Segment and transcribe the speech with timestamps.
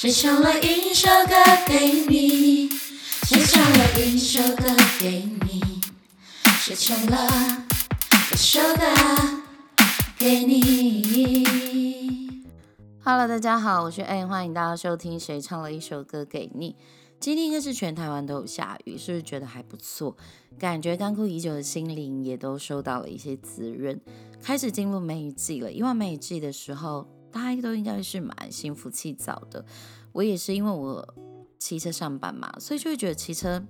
[0.00, 1.34] 谁唱了一首歌
[1.66, 2.70] 给你？
[3.26, 4.64] 谁唱了一首歌
[4.98, 5.60] 给你？
[6.58, 7.66] 谁唱了
[8.32, 8.86] 一首歌
[10.18, 11.44] 给你
[13.04, 16.72] ？Hello，大家好，我是 A，欢迎大家收听《谁唱了一首歌给你》。
[17.20, 20.16] 今天应该是全台湾都有下雨，是不是觉得还不错？
[20.58, 24.00] 感觉干枯已久的心灵也都受到了一些滋润，
[24.42, 25.70] 开始进入梅雨季了。
[25.70, 29.64] 因为梅雨季的时候，大家都应该是蛮心浮气躁的。
[30.12, 31.14] 我也是因为我
[31.58, 33.62] 骑车上班嘛，所以就会觉得骑车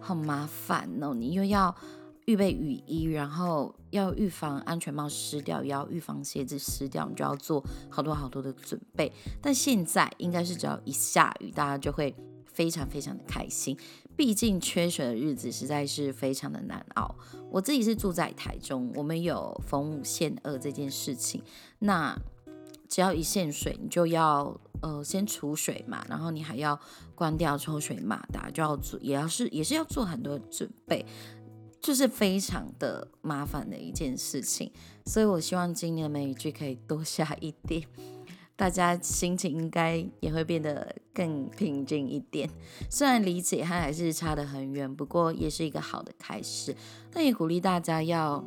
[0.00, 1.14] 好麻烦哦。
[1.14, 1.74] 你又要
[2.24, 9.12] 预备雨衣，然后要预防安全帽湿掉，也要预防鞋子湿掉，你就要做好多好多的准备。
[9.40, 13.76] 但现在应该是只要一下雨，大家就会非常非常的开心。
[14.16, 17.14] 毕竟缺水的日子实在是非常的难熬。
[17.50, 21.42] 我自己是住在台中，我们有逢五限二这件事情，
[21.78, 22.16] 那
[22.92, 24.60] 只要一限水，你就要。
[24.82, 26.76] 呃，先储水嘛，然后你还要
[27.14, 31.06] 关掉抽水马达，就要做，也要是也是要做很多准备，
[31.80, 34.72] 就是非常的麻烦的一件事情。
[35.06, 37.86] 所以我希望今年每一句可以多下一点，
[38.56, 42.50] 大家心情应该也会变得更平静一点。
[42.90, 46.74] 虽然理解它还是差得很远，不过也是一个好的开始。
[47.12, 48.44] 那也鼓励大家要。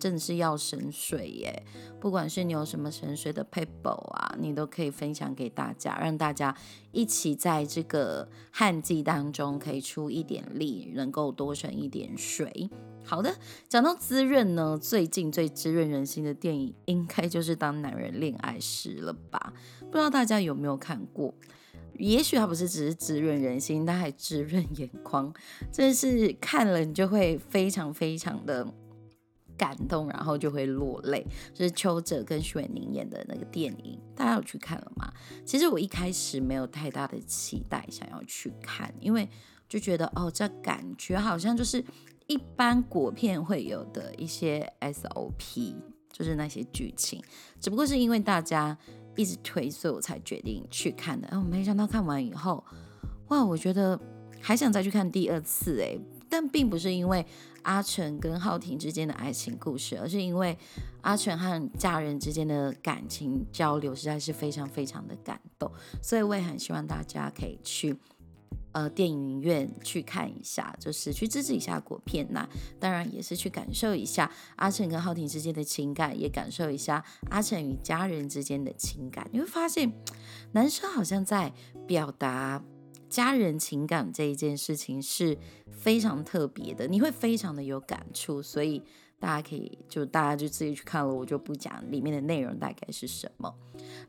[0.00, 1.62] 真的是要省水耶！
[2.00, 6.56] 不管是你有什么省水的 paper 啊，你都可以分享给大家，让大家
[6.90, 12.70] 一起在这个旱季当中可以出一点力，能够多省一点水。
[13.04, 13.36] 好的，
[13.68, 19.52] 讲到滋润呢，最近最滋润人心的电影应该就是《当男人恋爱时》了吧？
[19.80, 21.32] 不知道大家有没有看过？
[21.94, 25.32] 也许它不是只是滋润人心，它还滋润眼眶，
[25.72, 28.66] 真的是看了你就会非常非常的。
[29.58, 31.26] 感动，然后就会落泪。
[31.52, 35.12] 就是邱泽跟徐伟宁演的那个电影，大家有去看了吗？
[35.44, 39.28] 其实我一开始没有太大的期待想要去看，因为
[39.68, 41.84] 就觉得哦，这感觉好像就是
[42.26, 45.74] 一般国片会有的一些 SOP，
[46.12, 47.22] 就是那些剧情。
[47.60, 48.76] 只不过是因为大家
[49.16, 51.26] 一直推，所以我才决定去看的。
[51.28, 52.64] 哎，我没想到看完以后，
[53.28, 53.98] 哇，我觉得
[54.40, 55.80] 还想再去看第二次。
[55.82, 57.24] 哎，但并不是因为。
[57.62, 60.56] 阿成跟浩庭之间的爱情故事，而是因为
[61.02, 67.94] 阿成和家人之间的感情交流实在是非常非常的感动，所以我也很希望大家可以去
[68.72, 72.26] 呃电影院去看一下，就是去支持一下国片。
[72.30, 79.28] 那当然也是去感受一下阿成跟浩庭之间的情感，也感受一下阿成与家人之间的情感。
[79.30, 79.92] 你会发现，
[80.52, 81.52] 男生好像在
[81.86, 82.62] 表达。
[83.08, 85.36] 家人情感这一件事情是
[85.70, 88.82] 非常特别的，你会非常的有感触，所以
[89.18, 93.54] 大家可以就大家就自己去看了，我就不讲里面的内容大概是什么。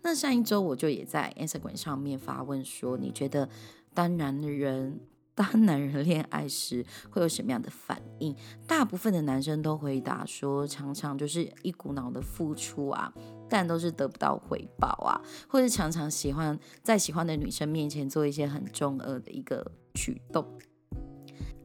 [0.02, 3.50] 那上一周我就也在 Instagram 上面发问说，你觉得
[3.94, 5.00] 当男人
[5.40, 8.36] 当男人恋爱时 会有什么样的反应？
[8.68, 13.14] 大部分的男生都回答说，常常就是一股脑的付出啊。
[13.52, 20.46] 但都是得不到回报啊，或者常常喜欢在喜欢的女生面前做一些很中二的一个举动。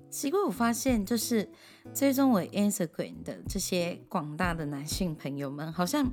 [0.09, 1.51] 奇怪，我发现就是
[1.93, 6.11] 追踪我 Instagram 的这些广大的男性朋友们，好像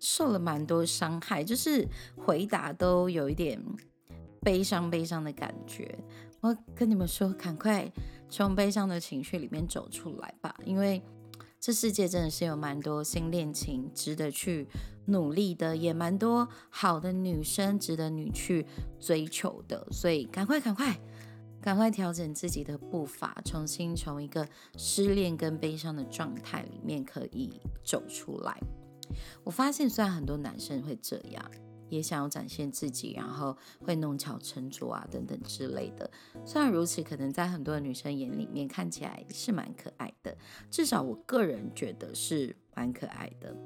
[0.00, 1.86] 受了蛮多伤害，就是
[2.16, 3.62] 回答都有一点
[4.40, 5.98] 悲伤悲伤的感觉。
[6.46, 7.92] 我跟你们说，赶快
[8.30, 11.02] 从悲伤的情绪里面走出来吧，因为。
[11.58, 14.68] 这世界真的是有蛮多新恋情值得去
[15.06, 18.64] 努力的，也蛮多好的女生值得你去
[19.00, 20.96] 追求的，所以赶快赶快
[21.60, 24.46] 赶快调整自己的步伐，重新从一个
[24.76, 28.56] 失恋跟悲伤的状态里面可以走出来。
[29.42, 31.50] 我发现虽然很多男生会这样。
[31.88, 36.10] 也想要展现自己，然后会弄巧成拙啊，等等之类的。
[36.44, 40.36] 虽然如此，可能在很多女生眼里面看起来是蛮可爱的，
[40.70, 43.56] 至少我个人觉得是蛮可爱的。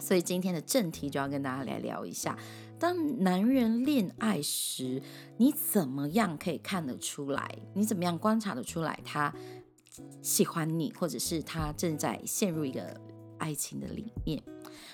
[0.00, 2.36] 所以今天的正题就要跟大家来聊一下，
[2.78, 5.00] 当男人恋爱时，
[5.36, 7.58] 你怎么样可以看得出来？
[7.74, 9.32] 你怎么样观察得出来他
[10.22, 13.00] 喜欢你，或者是他正在陷入一个
[13.38, 14.42] 爱情的里面？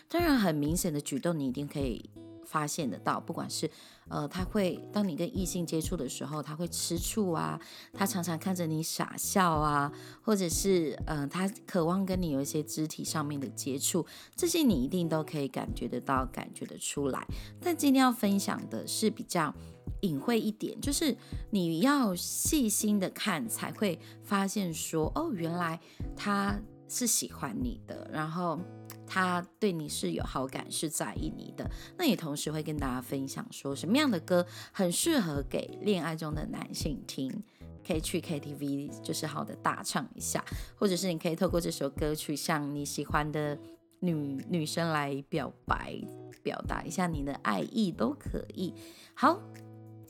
[0.09, 2.11] 当然，很明显的举动，你一定可以。
[2.57, 3.71] 发现得到，不管是
[4.09, 7.61] 呃，他会当你跟异性接触的时候，他会吃醋啊，
[7.93, 9.93] 他常常看着你傻笑啊，
[10.23, 17.27] 或者是呃，他渴望跟你有一些肢体上面的接触，这些你一定都可以感觉得到，感觉得出来。
[17.61, 19.55] 但今天要分享的是比较
[20.01, 21.15] 隐晦一点，就是
[21.51, 25.79] 你要细心的看，才会发现说，哦，原来
[26.17, 28.59] 他是喜欢你的，然后。
[29.07, 31.71] 他对你是有好感，是在意你的。
[31.97, 37.43] 那也同时会跟大家分享说，什么样的歌很适合给恋爱中的男性听，
[37.87, 40.45] 可以去 KTV 就是好的大唱一下，
[40.77, 43.59] 或者是你可以透过这首歌曲向你喜欢的
[44.01, 44.13] 女
[44.49, 45.97] 女生来表白，
[46.43, 48.75] 表达一下你的爱意都可以。
[49.15, 49.41] 好，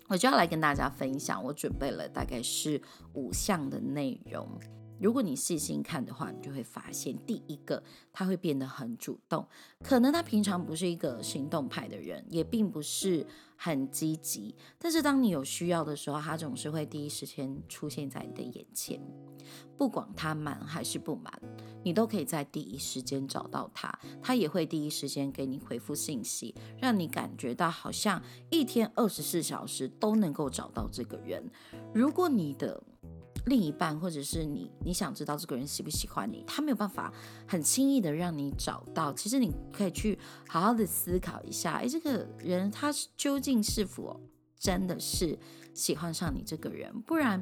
[0.09, 2.81] 我就要来跟大家分享，我准备了大概是
[3.15, 4.49] 五项的内容。
[5.01, 7.83] 如果你细心看的话，你就会发现，第一个
[8.13, 9.47] 他会变得很主动，
[9.83, 13.27] 可能他平常不是一个行动派的人，也并不是
[13.57, 19.01] 很积极，但是当你有需要的时候，他总是会第一时间出现在你的眼前，
[19.77, 21.33] 不管他满还是不满，
[21.83, 31.51] 你都可以在第一时间找到他，他也会第一时间给你回复信息，让你感觉到好像一天二十四小时都能够找到这个人。
[31.95, 32.83] 如果你的
[33.47, 37.13] 另一半，或者是你，你想知道这个人喜不喜欢你，他没有办法
[37.47, 39.13] 很轻易的让你找到。
[39.13, 44.21] 其实你可以去好好的思考一下，哎，这个人他究竟是否
[44.59, 45.39] 真的是
[45.73, 46.93] 喜欢上你这个人？
[47.03, 47.41] 不然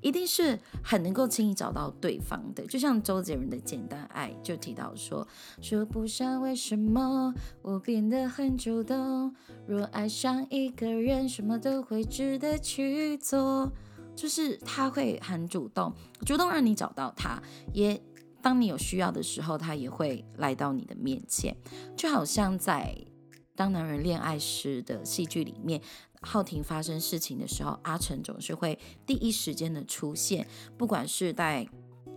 [0.00, 2.64] 一定是很能够轻易找到对方的。
[2.66, 5.26] 就像周杰伦的《简单爱》就提到说，
[5.60, 9.34] 说不上为什么我变得很主动，
[9.66, 13.70] 若爱上一个人，什么都会值得去做。
[14.16, 15.92] 就是他会很主动，
[16.24, 17.40] 主动让你找到他，
[17.74, 18.02] 也
[18.42, 21.54] 当你有需要的时候，他也会来到你的面前。
[21.94, 22.96] 就好像在
[23.54, 25.80] 《当男人恋爱时》的戏剧里面，
[26.22, 30.46] 浩庭发生事情的时候，阿成总是会第一时间的出现，
[30.78, 31.68] 不管是在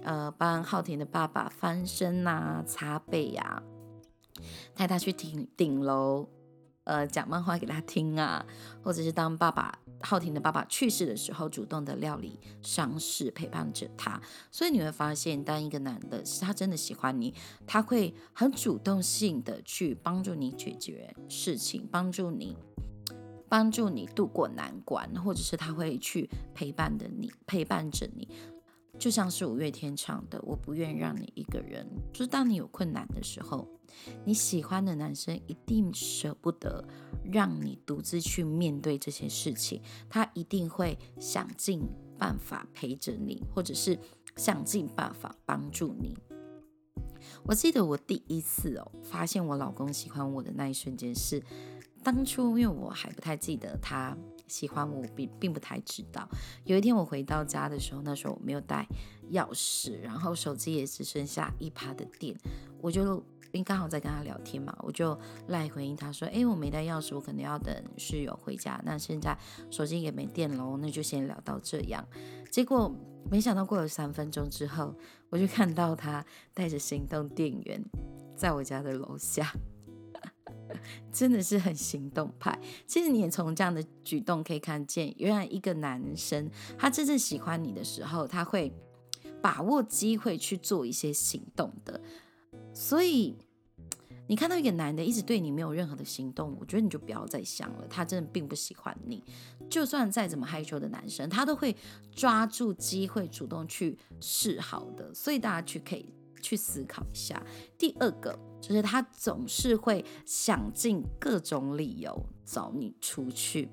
[0.03, 3.61] 呃帮浩庭的爸爸翻身呐、擦背呀，
[4.73, 6.29] 带他去顶顶楼。
[6.89, 8.43] 呃，讲漫画给他听啊，
[8.81, 14.19] 或者是当爸爸浩庭的爸爸去世的时候，主动的料理丧事，陪伴着他。
[14.49, 17.31] 所以你会发现，当一个男的是他真的喜欢你，
[17.67, 22.57] 他会很主动性的去帮助你解决事情，帮助你，
[23.47, 28.27] 帮助你度过难关，或者是他会去陪伴的你，陪伴着你。
[28.99, 31.87] 就像是五月天唱的，我不愿让你一个人。
[32.11, 33.65] 就是当你有困难的时候，
[34.25, 36.85] 你喜欢的男生一定舍不得
[37.23, 41.81] 让你独自去面对这些事情，他一定会想尽
[42.17, 43.97] 办法陪着你，或者是
[44.35, 46.15] 想尽办法帮助你。
[47.43, 51.41] 我记得我第一次哦，发现我老公喜欢我的那一瞬间是，
[52.03, 54.17] 当初因为我还不太记得他。
[54.49, 56.27] 喜欢我并并不太知道。
[56.65, 58.85] 有一天我回到家的时候，那时候我没有带
[59.31, 62.35] 钥匙，然后手机也只剩下一趴的电，
[62.81, 65.17] 我就因刚好在跟他聊天嘛，我就
[65.47, 68.79] 赖回应他说：“哎，我没带钥匙，我可能要等室友回家。
[68.85, 69.35] 那现在
[69.71, 72.05] 手机也没电喽，那就先聊到这样。”
[72.51, 72.93] 结果
[73.29, 74.93] 没想到过了三分钟之后，
[75.29, 76.23] 我就看到他
[76.53, 77.83] 带着行动电源
[78.35, 79.51] 在我家的楼下。
[81.11, 82.59] 真的是很行动派。
[82.85, 88.71] 其实你也从这样的举动可以看见，原来一个男生他真正喜欢你的时候，他会
[89.41, 91.99] 把握机会去做一些行动的。
[92.73, 93.35] 所以
[94.27, 99.23] 你看到一个男的一直对你没有任何的行动，我觉得你就不要再想了，他真的并不喜欢你。
[99.69, 101.75] 就算再怎么害羞的男生，他都会
[102.15, 105.13] 抓住机会主动去示好的。
[105.13, 106.13] 所以大家去可以。
[106.41, 107.45] 去思考一下，
[107.77, 113.69] 第二个就是他总是会想尽各种理由找你出去。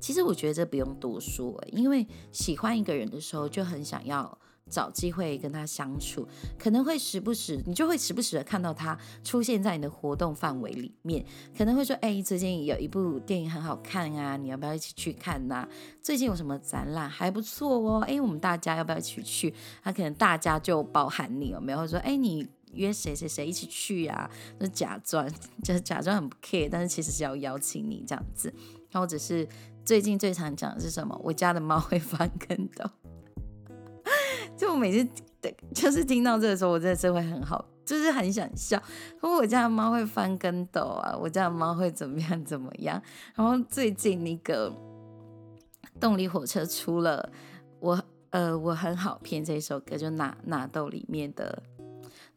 [0.00, 4.38] 其实我觉得这不用多说，因为喜欢一个人的时候就很想要。
[4.68, 6.26] 找机会跟他相处，
[6.58, 11.24] 可能会时不时，你就会时不时的看到他出现在你的活动范围里面，
[11.56, 15.68] 可能会说，哎，最近有一部电影很好看啊，你要不要一起去看呐？
[16.02, 19.54] 最近有什么展览还不错哦，哎，我们大家要不要一起去？
[19.84, 21.86] 他可能大家就包含你有没有？
[21.86, 22.44] 说，哎，你
[22.76, 24.30] 约谁谁谁一起去呀？
[24.60, 25.28] 就假装，
[25.64, 28.52] 就是假装很不 care，但是其实是要邀请你这样子。
[28.90, 29.46] 然后只是
[29.84, 31.20] 最近最常讲的是什么？
[31.22, 32.88] 我家的猫会翻跟斗。
[34.56, 38.82] 就我每次对，就是听到这个时候，我真的是会很好，就是很想笑。
[39.20, 43.02] 说我家的猫会翻跟斗啊，我家的猫会怎么样怎么样。
[43.34, 44.72] 然后最近那个
[46.00, 47.30] 动力火车出了，
[47.80, 51.62] 我呃我很好骗这首歌，就纳纳豆里面的。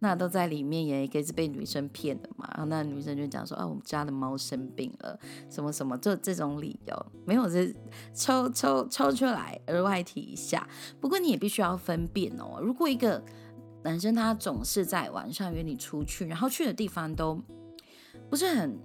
[0.02, 7.76] 那都在里面也一个是被女生骗的嘛，然后那女生就讲说啊，我们家的猫生病了，什么什么，就这种理由，没有是
[8.14, 10.68] 抽抽抽出来额外提一下。
[11.02, 13.22] 不过你也必须要分辨哦，如果一个
[13.84, 17.42] 男生他总是在晚上约你出去，然后去的地方都
[18.30, 18.80] 不是很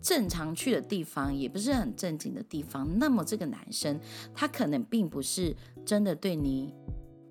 [0.00, 3.98] 正常去的地方，也不是很正经的地方，那么这个男生
[4.32, 6.72] 他可能并不是真的对你。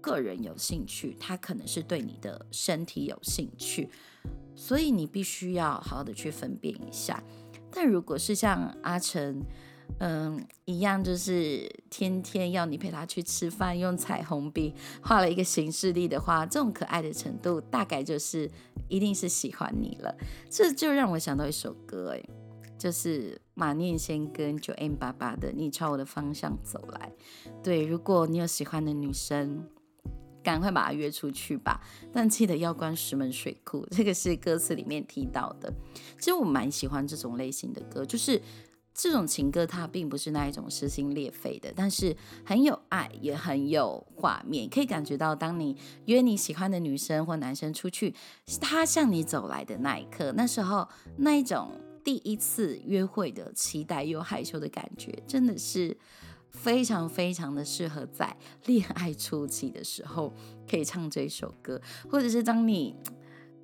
[0.03, 3.89] 个人有兴趣，他可能是对你的身体有兴趣。
[4.53, 7.23] 所以你必须要好好的去分辨一下。
[7.71, 9.41] 但如果是像阿成，
[9.99, 18.49] 嗯，一样就是天天要你陪他去吃饭，用彩虹笔画了一个形式力的话，这种可爱的程度，大概就是
[18.89, 20.15] 一定是喜欢你了。
[20.49, 22.23] 这就让我想到一首歌，哎，
[22.77, 27.11] 就是马念先跟九 M 八八的《你朝我的方向走来》。
[27.63, 29.67] 对，如果你有喜欢的女生。
[30.43, 31.81] 赶快把他约出去吧，
[32.11, 33.87] 但记得要关石门水库。
[33.89, 35.73] 这个是歌词里面提到的。
[36.19, 38.41] 其实我蛮喜欢这种类型的歌，就是
[38.93, 48.13] 这种情歌，它并不是那一种撕心裂肺的，但是很有爱，也很有画面，可以感觉到当你约你喜欢的女生或男生出去，
[48.61, 51.71] 他向你走来的那一刻，那时候那一种
[52.03, 55.97] 第一次约会的期待又害羞的感觉，真的是。
[56.53, 60.33] 非常非常的适合在恋爱初期的时候
[60.69, 62.95] 可以唱这首歌，或者是当你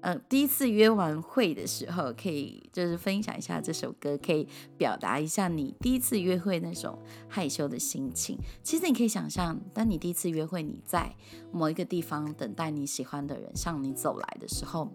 [0.01, 8.37] 呃第一次约完会的时候，可以就是分享一下这首歌，可以表达一下你第一次约会那种害羞的心情。
[8.63, 11.15] 其实你可以想象，当你第一次约会，你在
[11.51, 14.91] 某一个地方等待你喜欢的人向你走来的时候。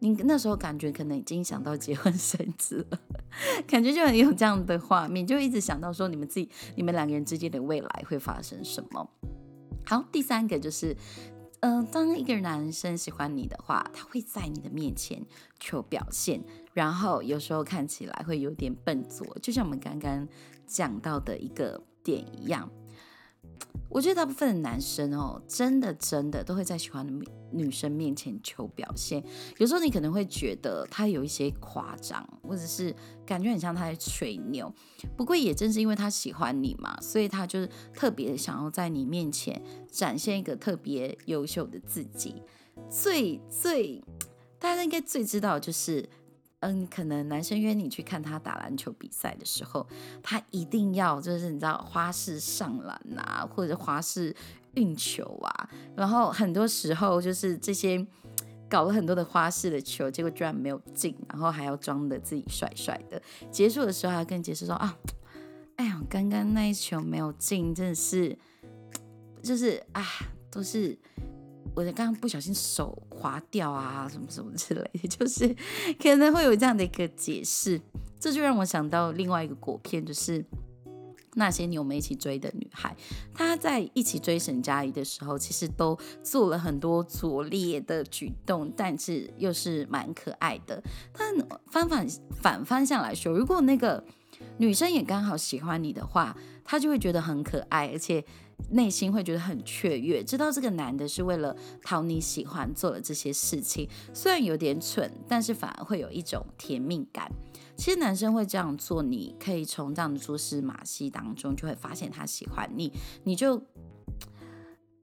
[0.00, 2.98] 你那时候感觉可能已经想到结婚生子了，
[3.66, 9.10] 感觉就很有这样的画面，就一直想到说你们自己、你们两个人之间的未来会发生什么。
[9.84, 10.96] 好，第三个就是，
[11.60, 15.24] 嗯，当一个男生喜欢你的话，他会在你的面前
[15.58, 20.28] 求表现，然后有时候看起来会有点笨拙，就像我们刚刚
[20.66, 22.70] 讲到的一个点一样。
[23.88, 29.24] 我觉得大部分的男生哦，真的真的都会在喜欢的女生面前求表现。
[29.56, 34.70] 有时候你可能会觉得他有一些夸张，或者是感觉很像他在吹牛。
[35.16, 39.60] 不过也正是因为他喜欢你嘛，所以他就是特别想要在你面前
[39.90, 42.42] 展现一个特别优秀的自己。
[42.90, 44.04] 最最
[44.58, 46.08] 大家应该最知道就是。
[46.60, 49.86] 嗯，可能男生约你去看他打篮球比赛的时候，
[50.22, 54.34] 他一定要就是你知道花式上篮啊，或者花式
[54.74, 58.04] 运球啊，然后很多时候就是这些
[58.68, 63.22] 搞了很多的花式的球，结果居然没有进，然后还要装的自己帅帅的。
[63.52, 64.98] 结束的时候还要跟解释说啊，
[65.76, 68.36] 哎呀，刚刚那一球没有进，真的是，
[69.40, 70.04] 就是啊，
[70.50, 70.98] 都是。
[71.74, 75.54] 我刚刚不小心手滑掉啊，什么什么之类的， 就是
[76.00, 77.80] 可能会有这样的一个解释，
[78.18, 80.44] 这就让我想到另外一个果片，就是
[81.34, 82.96] 那些年我们一起追的女孩，
[83.32, 90.82] 她在一起追沈佳宜的时候，其实都做了很多拙劣的举动，但是又是蛮可爱的。
[91.12, 91.32] 但
[91.70, 92.08] 反反
[92.42, 94.02] 反方向来说，如果那个
[94.56, 98.24] 女生也刚好喜欢你的话，她就会觉得很可爱，而且。
[98.70, 107.30] 内心会觉得很雀跃，知道这个男的是为了讨你喜欢做了这些事情，虽然有点蠢，但是反而会有一种甜蜜感。
[107.76, 112.92] 其实男生会这样做，你可以从这样的蛛丝马迹当中就会发现他喜欢你，
[113.24, 113.62] 你就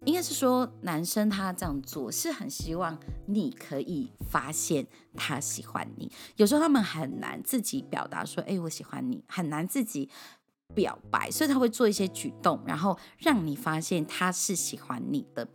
[0.04, 4.86] 应该是说男生他这样做是很希望你可以发现
[5.16, 6.12] 他喜欢你。
[6.36, 10.10] 有时候他们很难自己表达说，哎，我喜欢你，很难自己。
[10.74, 15.48] 表白，所以他会做一些举动，然后让你发现他是喜欢你的。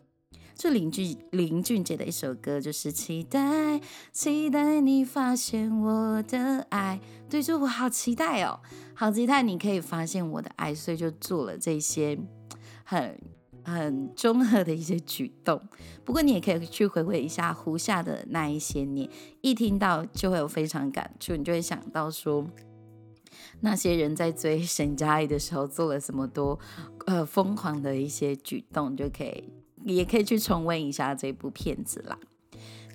[0.55, 3.81] 就林俊林俊杰的一首歌，就是期待
[4.13, 7.01] 期待你发现我的爱。
[7.31, 8.61] 对，就我好期待哦，
[8.95, 12.19] 好期待你可以发现我的爱，所以就做了这些
[12.85, 13.19] 很
[13.65, 15.63] 很中和的一些举动。
[16.05, 19.09] 不过你也可以去回味一下胡夏的那一些年，
[19.41, 22.47] 一听到就会有非常感触，你就会想到说。
[23.61, 26.59] 那些人在追沈佳宜的时候做了什么多
[27.07, 29.45] 呃疯狂的一些举动，就可以
[29.85, 32.19] 也可以去重温一下这部片子啦。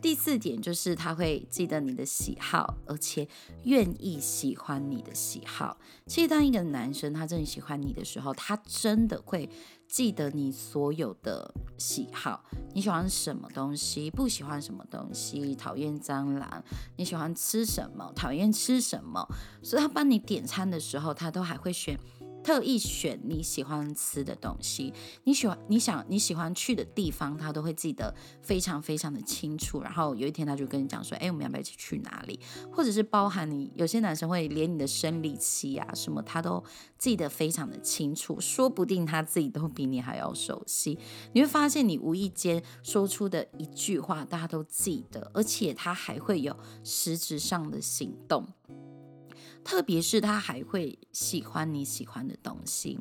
[0.01, 3.27] 第四点就是他会记得你的喜好，而且
[3.63, 5.77] 愿意喜欢你的喜好。
[6.05, 9.49] 其实当一个男生他真的喜欢你的时候，他真的会。
[9.87, 16.63] 记得你所有的喜好，你喜欢什么东西，不喜欢什么东西，讨厌蟑螂，
[16.97, 19.25] 你喜欢吃什么，讨厌吃什么，
[19.63, 21.97] 所以他帮你点餐的时候，他都还会选。
[22.45, 29.81] 特意选你喜欢吃的东西，你喜欢你想你喜欢去的地方，他都会记得非常非常的清楚。
[29.81, 32.39] 然后有一天他就跟你讲说：“哎，我们要不要一起去哪里？”
[32.71, 36.63] 或者是包含你有些男生会连你的生理期啊什么，他都
[36.99, 38.39] 记得非常的清楚。
[38.39, 40.99] 说不定他自己都比你还要熟悉。
[41.33, 48.45] 你会发现，你无意间说出的一句话，大家都记得，而且他还会有实质上的行动。
[49.65, 52.99] 特别是他还会喜欢你喜欢的东西，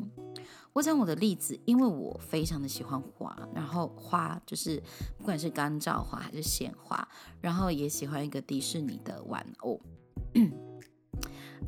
[0.72, 4.82] 我讲我的例子，因为我非常的喜欢花，然后花就是
[5.18, 7.06] 不管是干燥花还是鲜花，
[7.42, 9.78] 然后也喜欢一个迪士尼的玩偶。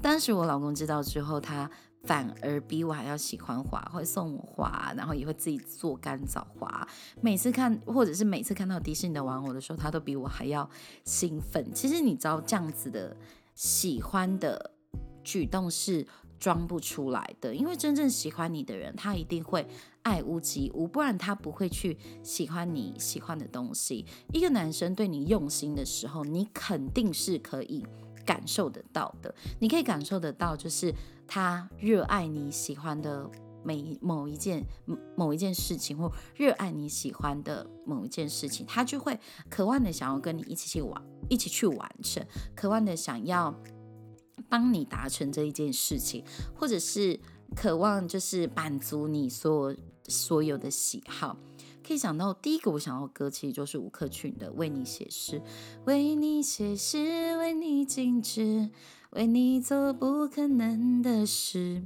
[0.03, 1.71] 当时我老公知道之后，他
[2.05, 6.89] 反而比我还要喜欢花，会送我花，然后也会自己做干燥花。
[7.21, 10.69] 每次看，或者是每次看到迪士尼的玩偶的时候，他都比我还要
[11.05, 11.73] 兴奋。
[11.75, 13.17] 其实你知道，这样子的
[13.55, 14.73] 喜欢的
[15.27, 16.07] 举动是
[16.39, 19.67] 装不出来的，因为真正喜欢你的人，他一定会
[20.03, 24.07] 爱屋及乌，不然他不会去喜欢你喜欢的东西。
[24.33, 27.85] 一个男生对你用心的时候，你肯定是可以。
[28.27, 30.93] 感受得到的，你可以感受得到，就是
[31.29, 33.31] 他热爱你喜欢的
[33.63, 34.65] 每某一件
[35.15, 39.17] 某一件事情，或热爱你喜欢的某一件事情，他就会
[39.49, 42.21] 渴望的想要跟你一起去玩，一起去完成，
[42.57, 43.55] 渴望的想要
[44.49, 46.25] 帮你达成这一件事情，
[46.55, 47.19] 或者是
[47.55, 49.75] 渴望就是满足你所
[50.09, 51.37] 所有的喜好。
[51.87, 55.41] 可以想到，第一个我想要歌，其实就是吴克群的《为你写诗》，
[55.85, 58.71] 为你写诗，为你静止，
[59.11, 61.85] 为你做不可能的事。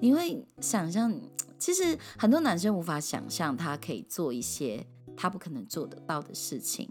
[0.00, 1.20] 你会想象，
[1.58, 6.90] 其实很多男生无法想象，他可以做一些他不可能做得到的事情。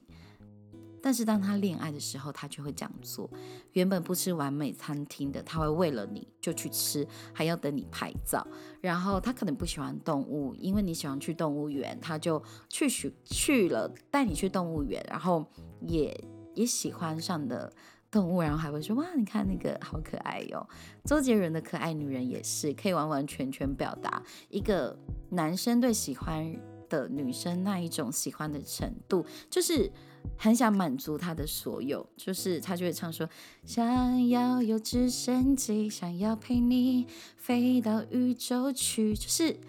[1.05, 3.29] 但是当他恋爱的时候，他就会这样做。
[3.73, 8.43] 原本不吃完美餐厅的，他会为了你就去吃，还要等你拍照。
[8.81, 15.45] 然后他可能不喜欢动物，因为你喜欢去动物园，他就去去去了带你去动物园，然后
[15.81, 16.19] 也
[16.55, 17.71] 也喜欢上的
[18.09, 20.67] 动物，然后还会说哇，你看那个好可爱哟。
[21.03, 24.97] 周杰伦的可爱女人也是可以完完全全表达一个
[25.29, 26.59] 男生对喜欢
[26.89, 29.91] 的女生那一种喜欢的程度，就是。
[30.37, 33.27] 很想满足他的所有，就是他就会唱说：
[33.63, 39.59] 想要有直升机，想要陪你飞到宇宙去，就是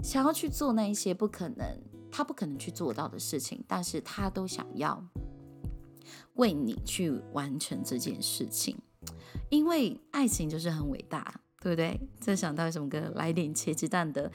[0.00, 1.80] 想要去做那一些不可能，
[2.10, 5.04] 他不可能去做到的事情，但是他都想要
[6.34, 8.76] 为你去完成这件事情，
[9.48, 11.98] 因为爱情就是很伟大，对不对？
[12.20, 13.12] 这想到什么歌？
[13.14, 14.30] 来点茄子蛋的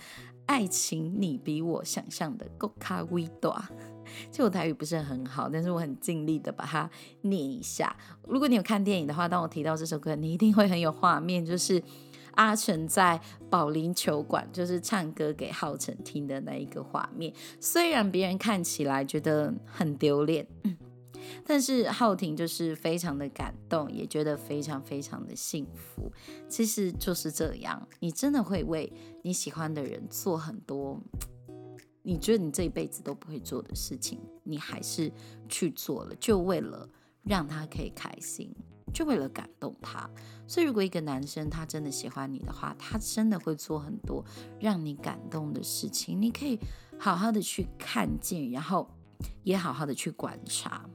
[0.51, 3.57] 爱情，你比我想象的够卡威多。
[4.29, 6.89] 其实我台语不是很好，但是我很尽力的把它
[7.21, 7.95] 念一下。
[8.27, 11.81] 如果你有看电影的话，当我提到这首歌，你一定会很有画面，就是
[12.33, 13.17] 阿成在
[13.49, 17.33] 保龄球馆就是唱歌给浩辰听的那一个画面。
[17.61, 20.45] 虽然别人看起来觉得很丢脸，
[21.45, 26.11] 但是浩庭就是非常的感动，也觉得非常非常的幸福。
[26.47, 28.91] 其实就是这样，你真的会为
[29.23, 30.99] 你喜欢的人做很多。
[32.03, 35.11] 你觉得你这一辈子都不会做的事情，你还是
[35.47, 36.89] 去做了，就为了
[37.23, 38.51] 让他可以开心，
[38.91, 40.09] 就为了感动他。
[40.47, 44.25] 所以，如果一个男生他真的喜欢你的话，他真的会做很多
[44.59, 46.19] 让你感动的事情。
[46.19, 46.59] 你可以
[46.97, 48.89] 好好的去看见，然后
[49.43, 50.89] 也好好的去观察。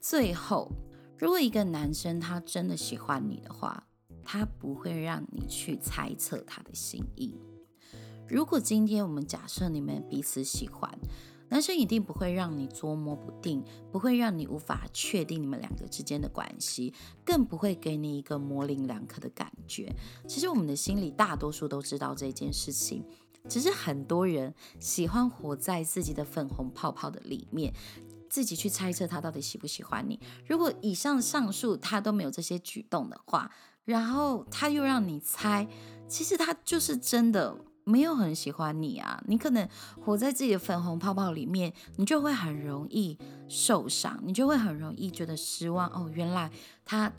[0.00, 0.70] 最后，
[1.18, 3.86] 如果一个男生他真的喜欢你的话，
[4.24, 7.34] 他不会让你去猜测他的心意。
[8.28, 10.98] 如果今天我们假设你们彼此喜欢，
[11.48, 16.92] 男生一定不会让你捉摸不定，不会让你无法确定你们两个之间的关系，
[17.24, 19.92] 更不会给你一个模棱两可的感觉。
[20.26, 23.02] 其实我们的心里大多数都知道这件事情，
[23.48, 27.72] 只是很多人喜欢活在自己的粉红泡泡的里面，
[28.28, 30.18] 自己去猜测他到底喜不喜欢你。
[30.46, 33.50] 如果以上上述他都没有这些举动的话，
[33.84, 35.66] 然后他又让你猜，
[36.08, 37.56] 其实他就是真的。
[37.88, 39.66] 没有很喜欢你啊，你可能
[40.04, 43.16] 活在自己的粉红泡泡里面，你就会很容易
[43.48, 45.88] 受伤，你就会很容易觉得失望。
[45.88, 46.50] 哦，原来
[46.84, 47.10] 他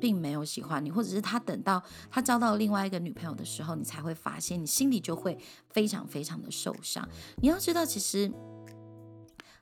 [0.00, 5.38] 并没有喜欢你，或者是他等到他交到另外一个女朋友的时候，你才会发现，你心里就会
[5.68, 7.06] 非常非常的受伤。
[7.42, 8.32] 你要知道，其实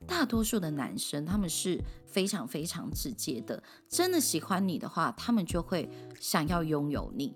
[0.07, 5.89] 大多数的男生他们是非常非常直接的，真的喜欢你的话，他们就会
[6.21, 7.35] 想要拥有你，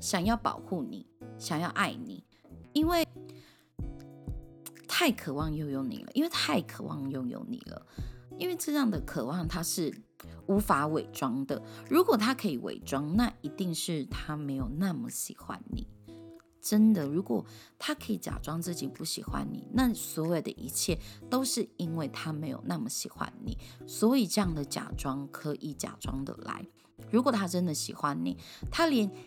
[0.00, 1.06] 想要保护你，
[1.38, 2.24] 想要爱你。
[2.72, 3.06] 因为
[4.86, 7.86] 太渴望拥有你了，因为太渴望拥有你了，
[8.38, 9.92] 因为这样的渴望它是
[10.46, 11.60] 无法伪装的。
[11.88, 15.88] 如果他可以伪装，那一定是他没有那么喜欢你。
[16.60, 17.44] 真的，如果
[17.78, 26.66] 他可以假装自己不喜欢你，那所有的一切都是因为他没有那么喜欢你，所以这样的假装可以假装的来。
[27.10, 28.36] 如果他真的喜欢你，
[28.70, 29.10] 他连。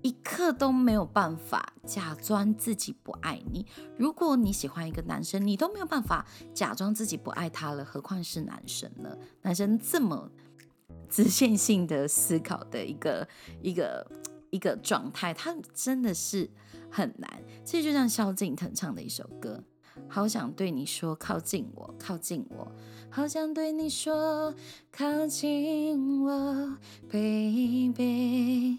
[0.00, 3.66] 一刻都没有办法假装自己不爱你。
[3.98, 9.18] 如果你喜欢一个男生，你都没有办法假装自己不爱他了，何况是男生呢？
[9.42, 10.30] 男生这么
[11.10, 13.28] 直线性的思考的一个
[13.60, 14.08] 一个
[14.50, 16.48] 一个状态，它真的是
[16.90, 17.42] 很难。
[17.64, 19.62] 其实就像萧敬腾唱的一首歌，
[20.08, 22.70] 好想对你说，靠近我，靠近我，
[23.10, 24.54] 好想对你说，
[24.90, 26.76] 靠近我
[27.10, 28.78] ，baby，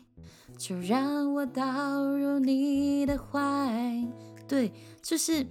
[0.58, 4.08] 就让我倒入你的怀。
[4.48, 5.46] 对，就是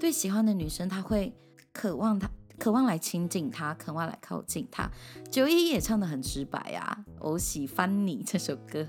[0.00, 1.34] 对喜欢的女生，她会
[1.72, 2.30] 渴望她。
[2.58, 4.90] 渴望来亲近他，渴望来靠近他。
[5.30, 8.86] 九一也唱得很直白啊，我喜欢你这首歌，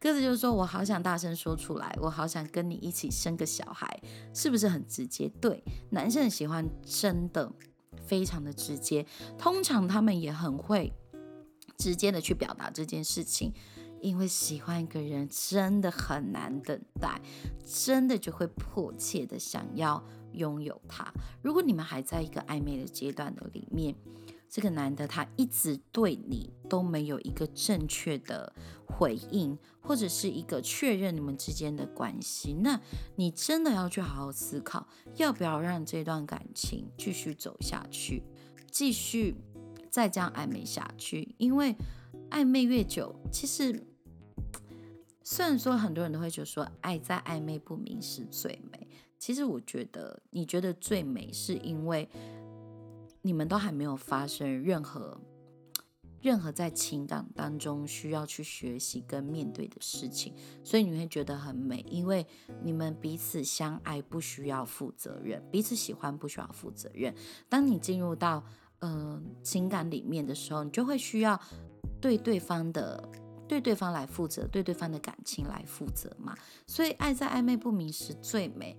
[0.00, 4.00] 歌词就是说我好想大声说出来，我好想跟你一起生个小孩，
[4.34, 5.28] 是不是很直接？
[5.40, 7.52] 对，男生喜欢真的
[8.06, 9.06] 非常的直接，
[9.38, 10.92] 通常他们也很会
[11.76, 13.52] 直接的去表达这件事情，
[14.02, 17.22] 因为喜欢一个人真的很难等待，
[17.64, 20.04] 真的就会迫切的想要。
[20.34, 21.12] 拥有他。
[21.42, 23.94] 如果你们还在一个暧昧的阶段的里面，
[24.48, 28.50] 这个男的他一直对你都没有一个正确的
[28.86, 32.80] 回应，或者是一个确认你们之间的关系，那
[33.16, 38.22] 你真的要去好好思考，要不要让这段感情继续走下去，
[38.70, 39.36] 继续
[39.90, 41.34] 再这样暧昧下去？
[41.36, 41.76] 因为
[42.30, 43.86] 暧昧越久，其实
[45.24, 48.88] 虽然说很多人都会觉得说，爱在暧昧不明是最美。
[49.18, 52.08] 其实我觉得，你觉得最美，是因为
[53.22, 55.20] 你们都还没有发生任何
[56.20, 62.26] 任何在情感当中需要去学习跟面对的事情，所以你会觉得很美，因为
[62.62, 67.14] 你们彼此相爱不需要负责任，彼此喜欢不需要负责任。
[67.48, 68.44] 当你进入到
[68.80, 71.40] 呃情感里面的时候，你就会需要
[72.00, 73.08] 对对方的
[73.52, 76.34] 对对方来负责，对对方的感情来负责嘛。
[76.66, 78.74] 所以爱在暧昧不明时最美。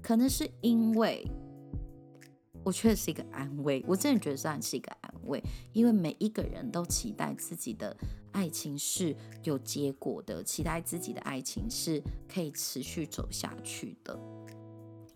[0.00, 1.28] 可能是因为
[2.62, 7.96] 我确实是一个安慰，我真的觉得算是一个安慰，因为每一个人都期待自己的
[8.30, 12.00] 爱情是有结果的，期待自己的爱情是
[12.32, 14.16] 可以持续走下去的，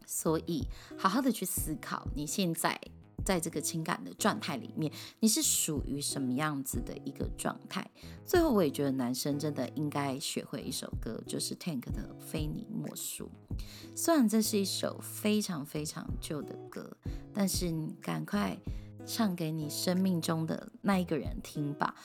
[0.05, 0.66] 所以
[0.99, 2.81] 好好的去思考你现在。
[3.27, 7.85] 在这个情感的状态里面，你是属于什么样子的一个状态？
[8.25, 13.29] 最后，我也觉得男生真的应该学会一首歌，就是 Tank 的《非你莫属》。
[13.97, 16.97] 虽然这是一首非常非常旧的歌，
[17.35, 18.57] 但是你赶快
[19.05, 21.97] 唱给你生命中的那一个人听吧。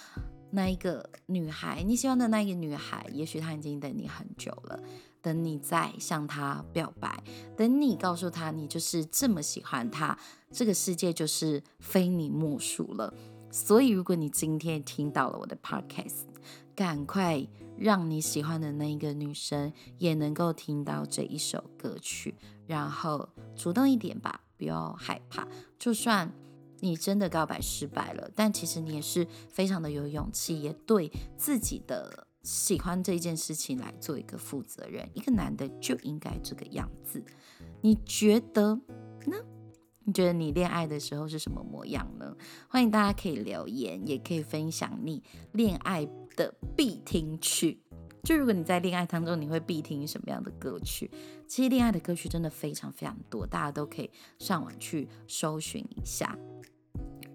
[0.50, 4.84] 那一个女孩，你喜欢的那一个女孩，也许她已经等你很久了。
[5.22, 7.24] 等你再向他表白，
[7.56, 10.18] 等你告诉他你就是这么喜欢他，
[10.52, 13.14] 这个世界就是非你莫属了。
[13.52, 16.24] 所以，如果你今天听到了我的 podcast，
[16.74, 17.46] 赶快
[17.78, 22.34] 让你喜欢的那一个女生也能够听到这一首歌曲，
[22.66, 25.48] 然后主动一点吧，不要害怕。
[25.78, 26.32] 就算
[26.80, 32.28] 你真的告白失败了，但其实你也是非常的有勇气，也对自己的。
[32.44, 37.24] 喜欢这件事情来做一个负责人，一个男的就应该这个样子。
[37.82, 38.76] 你觉得
[39.26, 39.38] 呢？
[40.04, 42.36] 你觉得你恋爱的时候是什么模样呢？
[42.68, 47.80] 欢迎大家可以留言，也可以分享你恋爱的必听曲。
[48.24, 51.10] 就如果你在恋爱当中，你会必听什么样的歌曲？
[51.48, 56.38] 其实恋爱的歌曲真的非常非常多，大家都可以上网去搜寻一下。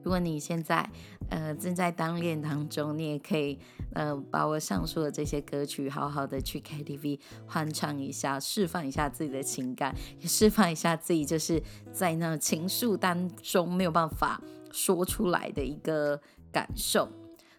[0.07, 0.89] 如果你现在
[1.31, 3.59] 呃正在当恋当中，你也可以
[3.93, 11.61] 呃把我上述的这些歌曲好好的去 KTV 欢唱一下，释放一下自己的情感，也释放一下自己就是
[11.93, 14.41] 在那情愫当中没有办法
[14.71, 16.21] 说出来的一个
[16.53, 17.09] 感受。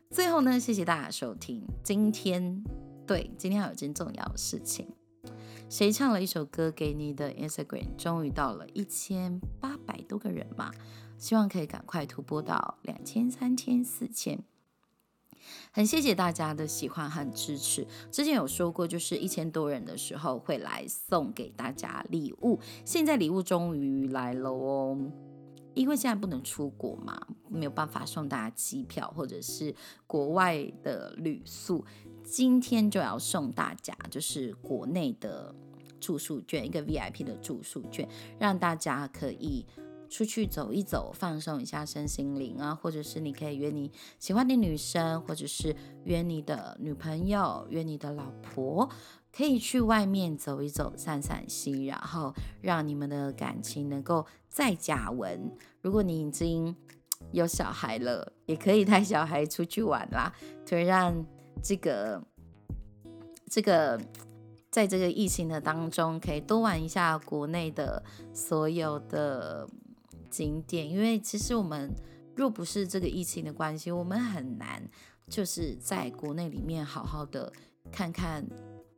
[0.09, 1.61] 最后呢，谢谢大家收听。
[1.83, 2.63] 今天
[3.05, 4.87] 对今天还有件重要的事情，
[5.67, 10.71] 谁唱了一首歌给你的 Instagram 终于到了一千八百多个人嘛？
[11.17, 14.39] 希望可以赶快突破到两千、三千、四千。
[15.71, 17.87] 很谢谢大家的喜欢和支持。
[18.11, 22.59] 之前有说过，就是一千多人的时候会来送给大家礼物。
[22.83, 24.99] 现在礼物终于来了哦，
[25.73, 27.17] 因为现在不能出国嘛，
[27.49, 29.73] 没有办法送大家机票或者是
[30.05, 31.85] 国外的旅宿。
[32.23, 35.55] 今天就要送大家，就是国内的
[36.01, 38.05] 住宿券，一个 VIP 的住宿券，
[38.37, 39.65] 让大家可以。
[40.09, 48.89] 出去走一走，放松一下身心灵啊，或者是你可以约你喜欢的女生，或者是约你的女朋友，约你的老婆，
[49.35, 55.51] 可以去外面走一走，散散心，然后让你们的感情能够再加温。
[55.81, 56.75] 如果你已经
[57.31, 60.33] 有小孩了，也可以带小孩出去玩啦，
[60.71, 61.25] 以让
[61.61, 62.23] 这个
[63.49, 63.99] 这个
[64.69, 69.67] 在这个疫情的当中，可以多玩一下国内的所有的。
[70.29, 71.93] 景点，因为其实我们
[72.35, 74.81] 若不是这个疫情的关系，我们很难
[75.27, 77.51] 就是在国内里面好好的
[77.91, 78.45] 看看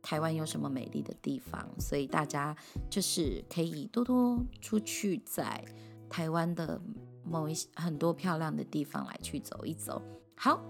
[0.02, 2.56] 台湾有什么美丽的地方，所以大家
[2.88, 5.64] 就是可以多多出去在
[6.08, 6.80] 台湾的
[7.24, 10.02] 某一很多漂亮的地方来去走一走。
[10.36, 10.62] 好。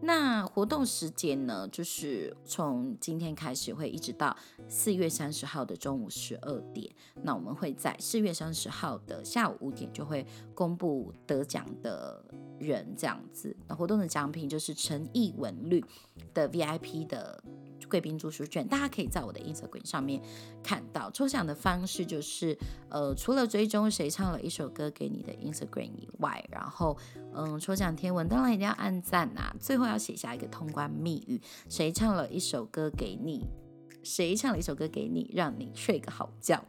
[0.00, 4.36] 那活动时间呢，就是从今天开始会一直到
[4.68, 6.90] 四月三十号的中午十二点。
[7.22, 12.24] 那我们会在四月三十号的下午五点就会公布得奖的
[12.58, 13.54] 人，这样子。
[13.66, 15.84] 那活动的奖品就是诚意文绿
[16.32, 17.42] 的 VIP 的。
[17.88, 20.22] 贵宾住宿券，大家可以在我的 Instagram 上面
[20.62, 21.10] 看到。
[21.10, 22.56] 抽奖的方式就是，
[22.90, 26.96] 呃，除了追踪谁唱了一首歌给你的 Instagram 以外，然后，
[27.34, 33.46] 嗯，抽奖天文当然一定要按赞呐，最后要写下一个通关密语，谁唱了一首歌给你，
[34.02, 36.62] 谁唱了一首歌给你，让你睡个好觉。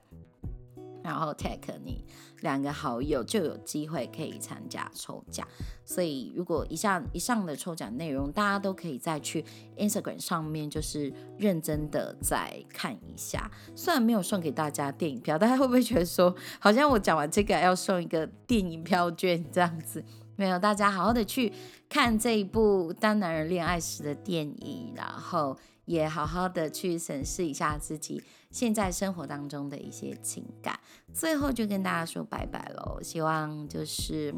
[1.10, 2.06] 然后 tag 你
[2.42, 5.46] 两个好友就有机会可以参加抽奖，
[5.84, 9.44] 所以如果以上以上的抽奖内容大家都可以再去
[9.76, 13.50] Instagram 上面就是认真的再看一下。
[13.76, 20.06] 虽然没有送给大家电影票，大家会不会觉得说好像我讲完这个要送一个电影票券这样子？
[20.36, 21.52] 没有，大家好好的去
[21.90, 28.24] 看这一部《当男人恋爱时》的电影，然后也好好的去审视一下自己。
[28.50, 30.80] 现在生活当中的一些情感，
[31.14, 33.02] 最后就跟大家说拜拜喽。
[33.02, 34.34] 希望就是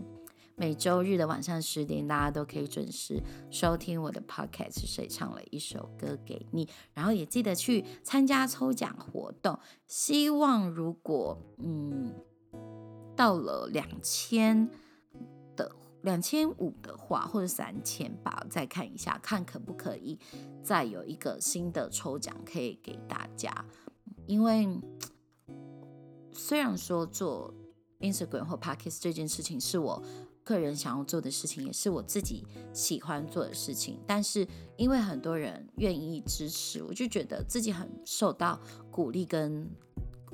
[0.55, 4.85] 每周日的晚上十点，大家都可以准时收听我的 podcast。
[4.85, 6.67] 谁唱了一首歌给你？
[6.93, 9.57] 然后也记得去参加抽奖活动。
[9.87, 12.13] 希望如果嗯
[13.15, 14.69] 到了两千
[15.55, 20.17] 的两千五的话，或者三千吧，再看一下，看可不可以
[20.63, 23.53] 再有一个新的抽奖可以给大家。
[24.27, 24.67] 因为
[26.33, 27.53] 虽然说做
[27.99, 30.03] Instagram 或 Podcast 这件事情是我
[30.43, 39.69] 个人想要做的事情，也是我自己喜欢做的事情，但是因为很多人愿意支持，我就觉得自己很受到鼓励，跟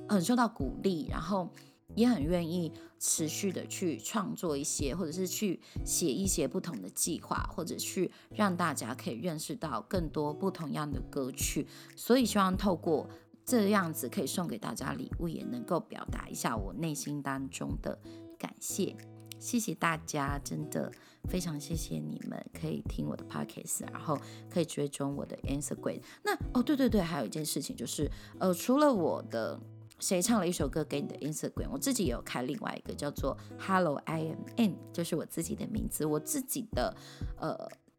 [0.08, 1.50] 很受到鼓励，然后
[1.96, 13.10] 也很愿意持续的去创作一些，或者是去写一些不同的计划，或者去让大家可以认识到更多不同样的歌曲，所以希望透过。
[13.48, 17.98] 这样子可以送给大家礼物，也能够表达一下我内心当中的
[18.38, 18.94] 感谢。
[19.40, 20.92] 谢谢大家，真的
[21.30, 26.02] 非常谢谢你们可以听我的 podcast，然后可以追踪我的 Instagram。
[26.26, 29.58] 那哦，对对对，还有一件事情就是，呃，除了我的
[29.98, 36.94] 谁唱了一首歌给你的 Instagram，我自己也有开另外一个叫做 Hello I am N，就是我自己的名字，我自己的
[37.38, 37.56] 呃。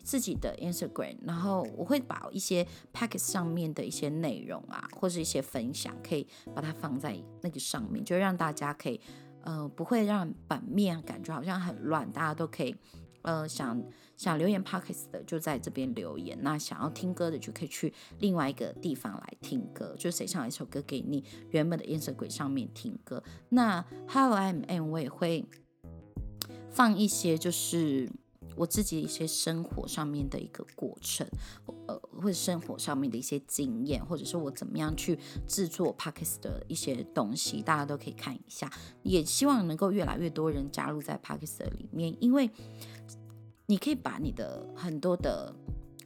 [0.08, 8.98] 自己的 Instagram，然后我会把一些 packets 上面的一些内容啊，或是一些分享，可以把它放在那个上面，就让大家可以，
[9.42, 12.74] 呃，不会让版面感觉好像很乱，大家都可以，
[13.20, 13.84] 呃，想
[14.16, 23.22] 想留言 packets 的就在这边留言，那想要听歌的就可以去另外一个地方来听歌，就谁唱一首歌给你原本的 Instagram 上面听歌。
[23.50, 25.44] 那 Hello I'm M 我也会
[26.70, 28.10] 放一些就是。
[28.58, 31.26] 我自己一些生活上面的一个过程，
[31.86, 38.70] 呃，或者生活上面的一些经验，或者是我怎么样去制作 p a c k e t 的一些东西，大家都可以看一下。
[39.02, 42.50] 也希望能够越来越多人加入在 p a c k e t 里面，因为
[43.66, 45.54] 你可以把你的很多的。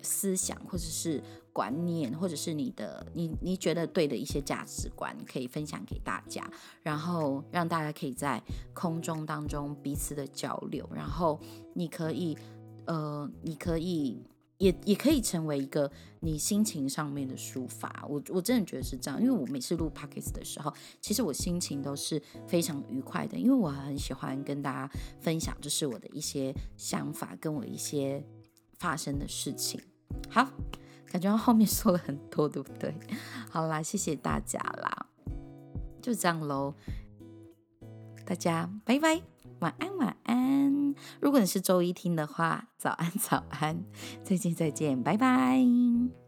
[0.03, 6.51] 思想或者是观念，或者是你的你你觉得对的一些价值观，可以分享给大家，
[6.83, 8.43] 然后让大家可以在
[8.75, 11.39] 空中当中彼此的交流，然后
[11.75, 12.37] 你可以
[12.87, 14.25] 呃，你可以
[14.59, 18.05] 也也可以成为一个你心情上面的抒发。
[18.09, 28.25] 我我真的觉得是这样，因为我每次录 p o c k e t 的时候，其实我心情都是非常愉快的，因为我很喜欢跟大家分享，就是我的一些想法跟我一些
[28.79, 29.79] 发生的事情。
[30.31, 30.49] 好，
[31.07, 32.95] 感觉后面说了很多，对不对？
[33.51, 35.07] 好啦，谢谢大家啦，
[36.01, 36.75] 就这样喽，
[38.25, 39.23] 大家拜拜，
[39.61, 40.95] 晚安晚安。
[41.21, 43.85] 如果你是周一听的话，早安早安，
[44.23, 46.22] 再见再见，拜拜。